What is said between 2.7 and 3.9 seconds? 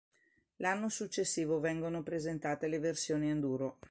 versioni enduro.